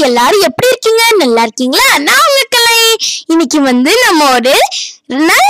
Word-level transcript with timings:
எல்லாரும் 0.00 0.40
எப்படி 0.40 0.68
இருக்கீங்க? 0.68 1.02
நல்லா 1.16 1.42
இருக்கீங்களா? 1.42 1.98
நான் 1.98 2.24
உங்க 2.28 2.42
கலை. 2.48 2.96
இன்னைக்கு 3.26 3.60
வந்து 3.60 3.92
நம்ம 4.04 4.32
ஒரு 4.32 4.54
நல்ல 5.06 5.40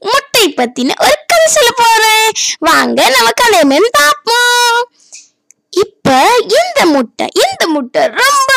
முட்டை 0.00 0.54
பத்தின 0.56 0.94
ஒரு 0.98 1.16
கதை 1.26 1.46
சொல்ல 1.46 1.70
போறேன். 1.76 2.32
வாங்க 2.58 3.08
நம்ம 3.08 3.30
கதை 3.30 3.60
மேம் 3.60 3.88
பார்ப்போம். 3.90 4.90
இப்ப 5.70 6.34
இந்த 6.38 6.86
முட்டை 6.86 7.28
இந்த 7.34 7.66
முட்டை 7.66 8.02
ரொம்ப 8.02 8.52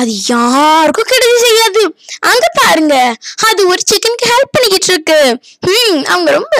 அது 0.00 0.12
யாருக்கும் 0.30 1.08
கெடுதி 1.10 1.36
செய்யாது. 1.44 1.82
அங்க 2.30 2.46
பாருங்க 2.60 2.94
அது 3.48 3.60
ஒரு 3.72 3.82
சிக்கனுக்கு 3.90 4.26
ஹெல்ப் 4.32 4.52
பண்ணிக்கிட்டு 4.54 4.88
இருக்கு. 4.92 5.18
ம் 5.70 6.00
அவங்க 6.12 6.28
ரொம்ப 6.36 6.54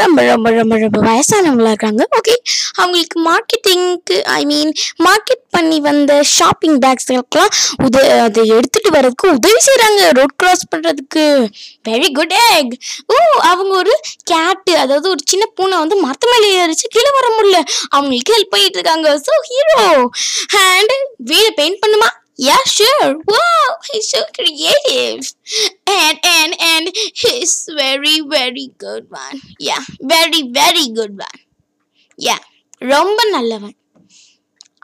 ரொம்ப 0.00 0.22
ரொம்ப 0.30 0.50
ரொம்ப 0.58 0.76
ரொம்ப 0.84 1.00
வயசானவங்களா 1.08 1.72
இருக்காங்க. 1.74 2.02
ஓகே 2.18 2.34
அவங்களுக்கு 2.80 3.18
மார்க்கெட்டிங்க்கு 3.30 4.16
ஐ 4.38 4.40
மீன் 4.52 4.72
மார்க்கெட் 5.06 5.44
பண்ணி 5.56 5.78
வந்த 5.88 6.12
ஷாப்பிங் 6.36 6.78
பேக்ஸ்களுக்கெல்லாம் 6.84 7.52
உத 7.86 7.96
அதை 8.26 8.44
எடுத்துட்டு 8.58 8.90
வர்றதுக்கு 8.96 9.28
உதவி 9.38 9.60
செய்கிறாங்க 9.68 10.00
ரோட் 10.18 10.36
கிராஸ் 10.42 10.70
பண்றதுக்கு. 10.72 11.26
வெரி 11.90 12.08
குட் 12.18 12.36
எக் 12.54 12.74
ஓ 13.12 13.16
அவங்க 13.50 13.72
ஒரு 13.82 13.94
கேட்டு 14.32 14.72
அதாவது 14.84 15.06
ஒரு 15.14 15.22
சின்ன 15.32 15.44
பூனை 15.58 15.76
வந்து 15.84 15.98
மரத்து 16.06 16.32
மேலே 16.32 16.50
ஏறிச்சு 16.62 16.88
கீழே 16.96 17.12
வர 17.18 17.28
முடியல. 17.36 17.60
அவங்களுக்கு 17.94 18.36
ஹெல்ப் 18.36 18.54
பண்ணிட்டு 18.54 18.78
இருக்காங்க. 18.80 19.08
ஸோ 19.28 19.34
ஹீரோ 19.50 19.86
அண்ட் 20.66 20.94
வீடு 21.30 21.52
பெயிண்ட் 21.60 21.82
பண்ணுமா? 21.84 22.10
Yeah, 22.41 22.63
sure. 22.65 23.15
Wow, 23.27 23.69
he's 23.91 24.09
so 24.09 24.21
creative. 24.37 25.33
And 25.87 26.19
and 26.23 26.53
and 26.61 26.89
he's 27.13 27.67
very 27.75 28.21
very 28.21 28.69
good 28.77 29.07
one. 29.09 29.39
Yeah, 29.59 29.83
very 30.01 30.41
very 30.51 30.85
good 30.99 31.17
one. 31.17 31.39
Yeah, 32.17 32.39
ரொம்ப 32.93 33.19
நல்லவன் 33.35 33.75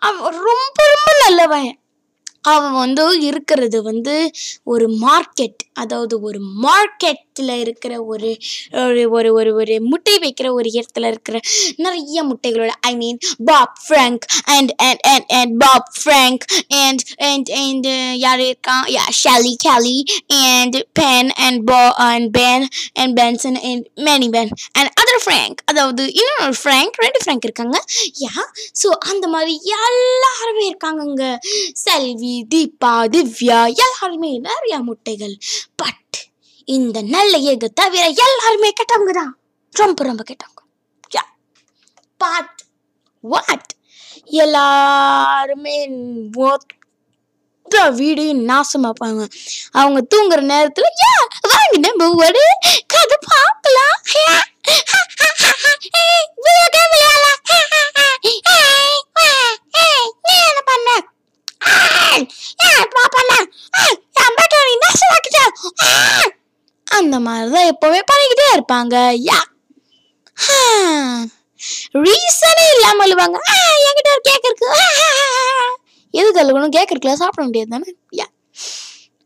அவன் 0.08 0.38
ரொம்ப 0.48 0.80
ரொம்ப 0.94 1.10
நல்லவன் 1.24 1.70
அவன் 2.51 2.77
வந்து 2.83 3.05
இருக்கிறது 3.29 3.79
வந்து 3.91 4.15
ஒரு 4.73 4.87
மார்க்கெட் 5.05 5.63
அதாவது 5.83 6.15
ஒரு 6.29 6.39
மார்க்கெட்டில் 6.65 7.55
இருக்கிற 7.65 7.93
ஒரு 8.13 8.31
ஒரு 8.85 9.03
ஒரு 9.17 9.31
ஒரு 9.39 9.51
ஒரு 9.61 9.75
முட்டை 9.91 10.15
வைக்கிற 10.25 10.49
ஒரு 10.59 10.69
இடத்துல 10.79 11.11
இருக்கிற 11.13 11.37
நிறைய 11.77 12.23
முட்டைகளோட 12.31 12.73
I 12.91 12.93
mean 12.97 13.19
Bob 13.51 13.77
Frank 13.85 14.25
and 14.57 14.73
and 14.87 15.03
and 15.13 15.29
and 15.39 15.55
Bob 15.65 15.91
Frank 16.01 16.45
and 16.83 17.05
and 17.31 17.51
and 17.63 17.89
யார் 18.25 18.43
இருக்கான் 18.49 18.87
யா 18.97 19.05
Sally 19.23 19.55
Kelly 19.67 19.97
and 20.51 20.79
Ben 20.93 21.31
and 21.47 21.63
பா 21.71 21.83
and 22.09 22.31
Ben 22.39 22.67
and 23.03 23.15
Benson 23.21 23.61
and 23.71 23.87
Manny 24.09 24.31
Ben 24.37 24.53
and 24.79 24.93
other 25.03 25.23
Frank 25.25 25.61
அதாவது 25.71 26.03
இன்னொரு 26.21 26.57
ஃப்ராங்க் 26.63 26.97
ரெண்டு 27.05 27.21
ஃப்ராங்க் 27.23 27.47
இருக்காங்க. 27.49 27.77
யா 28.23 28.33
ஸோ 28.81 28.89
அந்த 29.11 29.25
மாதிரி 29.29 29.55
எல்லாருமே 29.79 30.65
இருக்காங்கங்க. 30.71 31.25
செல்வி 31.85 32.35
தீபா 32.47 32.93
திவ்யா 33.07 33.59
எல்லாருமே 33.77 34.39
நிறைய 34.39 34.79
முட்டைகள் 34.79 35.35
பட் 35.77 36.17
இந்த 36.69 37.03
நல்ல 37.03 37.37
ஏக 37.51 37.69
தவிர 37.75 38.03
எல்லாருமே 38.27 38.71
கெட்டவங்க 38.71 39.13
தான் 39.13 39.33
ரொம்ப 39.75 40.05
ரொம்ப 40.05 40.23
கெட்டவங்க. 40.31 40.61
யா. 41.11 41.25
பட் 42.21 42.59
வாட் 43.25 43.73
எல்லாருமே 44.41 45.77
மொத்த 46.37 47.91
வீடையும் 47.91 48.49
நாசமாப்பாங்க. 48.49 49.23
அவங்க 49.71 49.99
தூங்குற 50.15 50.41
நேரத்துல 50.53 50.87
ஏன் 51.09 51.27
வாங்க 51.49 51.77
நம்ம 51.87 52.09
ஒரு 52.25 52.43
கதை 52.87 53.19
பார்க்கலாம் 53.27 53.97
விளையாட 56.37 56.77
விளையாடலாம் 56.93 57.41
நீ 58.23 58.33
என்ன 60.45 60.61
பண்ண 60.65 60.89
அந்த 66.85 67.21
மாதிரிதான் 67.21 67.69
எப்போவுமே 67.69 68.01
பண்ணிக்கிட்டே 68.13 68.47
இருப்பாங்க. 68.53 68.95
யா. 69.31 69.39
ரீசனே 71.93 72.67
இல்லாம 72.75 73.07
அழுவாங்க. 73.07 73.39
என்கிட்ட 73.87 74.11
ஒரு 74.11 74.21
கேக் 74.23 74.45
இருக்கு. 74.45 74.69
எதுக்கு 76.11 76.43
அழுகணும்? 76.43 76.69
கேக் 76.69 76.91
இருக்குல்ல 76.91 77.13
சாப்பிட 77.13 77.43
முடியாது 77.43 77.69
தானே? 77.69 77.91
யா. 78.17 78.27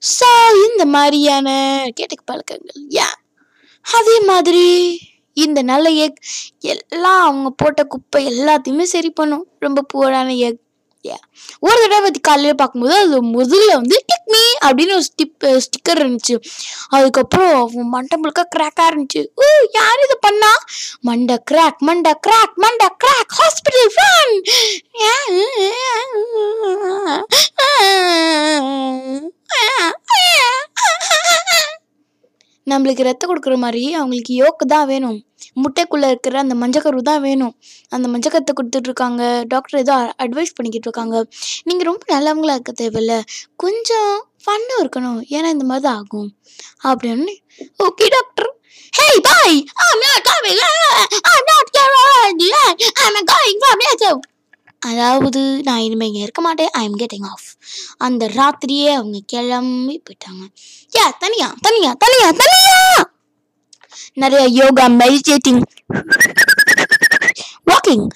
ஸோ 0.03 0.29
இந்த 0.71 0.87
மாதிரியான 0.87 1.49
கேட்டுக்கு 1.95 2.25
பழக்கங்கள். 2.25 2.87
யா. 2.89 3.09
அதே 3.81 4.21
மாதிரி 4.21 4.65
இந்த 5.33 5.63
நல்ல 5.63 5.89
எக் 5.89 6.23
எல்லாம் 6.59 7.23
அவங்க 7.23 7.51
போட்ட 7.51 7.85
குப்பை 7.85 8.27
எல்லாத்தையுமே 8.27 8.83
சரி 8.83 9.11
பண்ணும். 9.11 9.47
ரொம்ப 9.59 9.83
புவரான 9.83 10.35
எக் 10.35 10.62
ஒரு 11.59 11.79
தடவை 11.81 12.01
பற்றி 12.01 12.21
காலையில் 12.21 12.55
பார்க்கும்போது 12.55 12.95
அது 12.95 13.17
முதல்ல 13.27 13.71
வந்து 13.73 13.97
டிக் 14.07 14.29
மீ 14.35 14.43
அப்படின்னு 14.67 14.95
ஒரு 14.99 15.05
ஸ்டிப் 15.09 15.45
ஸ்டிக்கர் 15.65 16.01
இருந்துச்சு. 16.03 16.35
அதுக்கப்புறம் 16.89 17.71
மண்டை 17.95 18.19
முழுக்க 18.19 18.43
கிராக்காக 18.57 18.89
இருந்துச்சு. 18.93 19.23
ஓ 19.35 19.43
யார் 19.73 20.05
இது 20.05 20.17
பண்ணா? 20.21 20.53
மண்டை 21.01 21.37
கிராக் 21.51 21.81
மண்டை 21.89 22.13
கிராக் 22.27 22.55
மண்டை 22.55 22.89
கிராக் 23.05 23.35
ஹாஸ்பிட்டல் 23.39 23.91
ஃபேன் 23.97 24.37
நம்மளுக்கு 32.73 33.07
ரத்தம் 33.09 33.31
கொடுக்குற 33.31 33.57
மாதிரி 33.57 33.83
அவங்களுக்கு 33.95 34.33
யோக்கு 34.43 34.67
தான் 34.75 34.87
வேணும். 34.87 35.19
முட்டைக்குள்ளே 35.63 36.09
இருக்கிற 36.13 36.39
அந்த 36.39 36.55
மஞ்சக்கரு 36.63 37.03
தான் 37.11 37.23
வேணும். 37.27 37.55
அந்த 37.89 38.07
மஞ்சக்கத்தை 38.13 38.53
கொடுத்துட்ருக்காங்க 38.59 39.23
டாக்டர் 39.53 39.81
ஏதோ 39.81 39.95
அட்வைஸ் 40.25 40.57
பண்ணிக்கிட்டு 40.57 40.89
இருக்காங்க. 40.89 41.17
நீங்கள் 41.65 41.89
ரொம்ப 41.91 42.05
நல்லவங்களா 42.15 42.57
இருக்க 42.59 42.75
தேவையில்ல. 42.83 43.17
கொஞ்சம் 43.65 44.13
ஃபன்னும் 44.45 44.81
இருக்கணும். 44.83 45.21
ஏன்னா 45.37 45.51
இந்த 45.57 45.67
மாதிரி 45.71 45.87
தான் 45.89 45.99
ஆகும். 46.03 46.31
அப்படின்னு 46.91 47.35
ஓகே 47.87 48.09
டாக்டர் 48.17 48.51
ஹேய் 48.99 49.21
பாய் 49.27 49.59
அதாவது 54.83 55.41
நான் 55.63 55.79
இனிமே 55.79 56.07
இங்கே 56.07 56.21
இருக்க 56.21 56.41
மாட்டேன். 56.43 56.71
ஐ 56.73 56.83
எம் 56.85 56.99
கெட்டிங் 56.99 57.27
ஆஃப் 57.31 57.47
அந்த 57.99 58.23
ராத்திரியே 58.37 58.89
அவங்க 58.95 59.19
கிளம்பி 59.27 59.97
போயிட்டாங்க. 60.07 60.43
யா 60.93 61.05
தனியா 61.19 61.49
தனியா 61.63 61.91
தனியா 62.05 62.29
தனியா! 62.41 62.79
நிறைய 64.17 64.45
yoga 64.59 64.87
meditating 65.01 65.61
walking 67.71 68.07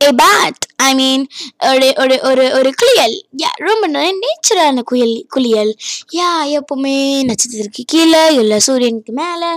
a 0.00 0.10
bad 0.20 0.60
I 0.82 0.90
mean 0.94 1.24
ஒரு 1.68 1.88
ஒரு 2.02 2.14
ஒரு 2.28 2.44
ஒரு 2.58 2.70
குளியல். 2.80 3.14
யா 3.40 3.48
ரொம்ப 3.66 3.86
நேச்சரான 3.94 4.82
குயல் 4.90 5.14
குளியல். 5.34 5.72
யா 6.18 6.28
எப்போவுமே 6.58 6.94
நட்சத்திரத்துக்கு 7.28 7.82
கீழே 7.92 8.22
இல்லை 8.40 8.58
சூரியனுக்கு 8.66 9.12
மேலே 9.20 9.50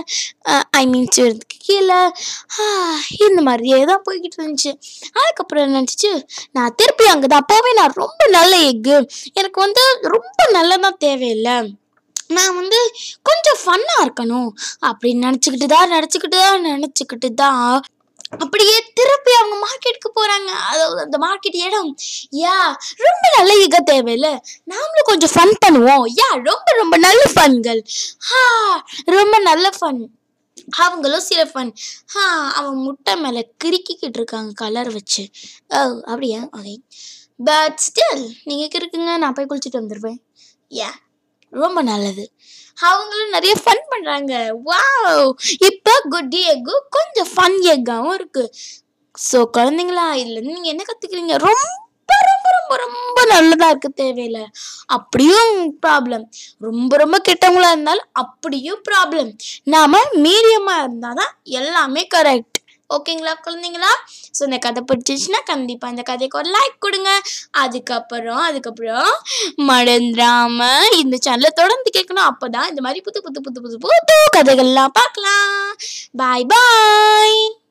ஐ 0.80 0.82
மீன் 0.90 1.08
சூரியனுக்கு 1.16 1.58
கீழே. 1.68 2.00
இந்த 3.26 3.40
மாதிரியே 3.48 3.78
தான் 3.92 4.04
போய்கிட்டு 4.08 4.38
இருந்துச்சு. 4.40 4.72
அதுக்கப்புறம் 5.20 5.74
நினச்சிச்சு 5.76 6.12
நான் 6.58 6.76
திருப்பி 6.80 7.06
அங்கே 7.12 7.30
தான் 7.34 7.44
அப்போவே 7.44 7.72
நான் 7.80 7.98
ரொம்ப 8.02 8.28
நல்ல 8.36 8.52
எக்கு 8.72 8.96
எனக்கு 9.40 9.58
வந்து 9.66 9.84
ரொம்ப 10.16 10.38
நல்லதான் 10.58 11.00
தேவையில்லை. 11.06 11.56
நான் 12.36 12.54
வந்து 12.60 12.78
கொஞ்சம் 13.28 13.58
ஃபன்னாக 13.62 14.04
இருக்கணும். 14.04 14.50
அப்படின்னு 14.90 15.26
நினச்சிக்கிட்டு 15.28 15.68
தான் 15.76 15.92
நினச்சிக்கிட்டு 15.96 16.38
தான் 16.46 16.64
நினச்சிக்கிட்டு 16.72 17.30
தான் 17.44 17.74
அப்படியே 18.44 18.76
திருப்பி 18.98 19.32
அவங்க 19.40 19.56
மார்க்கெட்டுக்கு 19.64 20.10
போறாங்க. 20.18 20.50
அதாவது 20.70 21.00
அந்த 21.04 21.18
மார்க்கெட் 21.26 21.58
இடம் 21.66 21.90
யா 22.42 22.56
ரொம்ப 23.04 23.24
நல்ல 23.36 23.52
இக 23.66 23.78
தேவையில்ல. 23.92 24.28
நாமளும் 24.72 25.08
கொஞ்சம் 25.10 25.32
ஃபன் 25.34 25.54
பண்ணுவோம். 25.64 26.04
யா 26.20 26.28
ரொம்ப 26.50 26.68
ரொம்ப 26.80 26.96
நல்ல 27.06 27.22
ஃபன்கள் 27.34 27.80
ஹா 28.30 28.44
ரொம்ப 29.16 29.38
நல்ல 29.48 29.68
ஃபன் 29.78 30.02
அவங்களும் 30.84 31.26
சில 31.30 31.40
ஃபன் 31.52 31.72
ஹா 32.14 32.26
அவன் 32.58 32.76
முட்டை 32.86 33.14
மேலே 33.24 33.42
கிறுக்கிக்கிட்டு 33.64 34.18
இருக்காங்க 34.20 34.52
கலர் 34.62 34.90
வச்சு. 34.98 35.24
ஓ 35.76 35.78
அப்படியா? 36.10 36.40
ஓகே 36.58 36.74
பட் 37.48 37.78
ஸ்டில் 37.86 38.24
நீங்கள் 38.48 38.72
கிறுக்குங்க. 38.74 39.12
நான் 39.22 39.36
போய் 39.38 39.48
குளிச்சுட்டு 39.50 39.82
வந்துடுவேன் 39.82 40.20
யா. 40.70 40.90
ரொம்ப 41.56 41.78
நல்லது. 41.90 42.24
அவங்களும் 42.78 43.34
நிறைய 43.36 43.54
ஃபன் 43.62 43.84
பண்ணுறாங்க 43.92 44.32
வாவ் 44.68 45.28
இப்போ 45.68 45.94
குட் 46.14 46.38
எக்கு 46.52 46.74
கொஞ்சம் 46.96 47.30
ஃபன் 47.32 47.58
எக்காகவும் 47.74 48.16
இருக்குது 48.18 48.52
ஸோ 49.18 49.38
குழந்தைங்களா 49.56 50.06
இதுலேருந்து 50.20 50.56
நீங்கள் 50.56 50.74
என்ன 50.74 50.84
கற்றுக்குறீங்க 50.86 51.34
ரொம்ப 51.44 51.70
ரொம்ப 52.28 52.46
ரொம்ப 52.56 52.76
ரொம்ப 52.82 53.18
நல்லதாக 53.32 53.72
இருக்க 53.72 53.88
தேவையில்ல. 54.00 54.40
அப்படியும் 54.96 55.54
ப்ராப்ளம் 55.84 56.24
ரொம்ப 56.60 56.96
ரொம்ப 56.96 57.16
கெட்டவங்களாக 57.28 57.74
இருந்தாலும் 57.74 58.08
அப்படியும் 58.22 58.82
ப்ராப்ளம் 58.88 59.30
நாம் 59.66 59.96
மீடியமாக 60.26 60.84
இருந்தால் 60.84 61.18
தான் 61.20 61.32
எல்லாமே 61.60 62.04
கரெக்ட் 62.16 62.53
ஓகேங்களா? 62.90 63.32
குழந்தைங்களா? 63.46 63.92
ஸோ 64.36 64.42
இந்த 64.48 64.58
கதை 64.58 64.80
பிடிச்சிச்சுன்னா 64.88 65.40
கண்டிப்பாக 65.44 65.92
இந்த 65.94 66.02
கதைக்கு 66.02 66.38
ஒரு 66.38 66.50
லைக் 66.56 66.76
கொடுங்க. 66.78 67.10
அதுக்கப்புறம் 67.62 68.42
அதுக்கப்புறம் 68.48 69.10
மறந்துடாம 69.70 70.68
இந்த 71.02 71.18
சேனலை 71.26 71.52
தொடர்ந்து 71.62 71.90
கேட்கணும். 71.98 72.28
அப்போ 72.30 72.48
தான் 72.48 72.68
இந்த 72.68 72.80
மாதிரி 72.80 73.02
புது 73.08 73.22
புது 73.22 73.40
புது 73.40 73.60
புது 73.60 73.78
புது 73.86 74.16
கதைகள்லாம் 74.38 74.96
பார்க்கலாம். 75.00 75.76
பாய் 76.22 76.46
பாய் 76.54 77.63